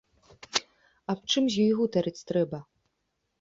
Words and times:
Аб 1.15 1.19
чым 1.33 1.43
з 1.57 1.67
ёй 1.67 1.71
гутарыць 1.83 2.15
трэба? 2.33 2.63